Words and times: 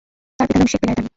তার 0.37 0.45
পিতার 0.47 0.59
নাম 0.61 0.67
শেখ 0.71 0.79
বেলায়েত 0.81 0.99
আলী। 1.01 1.09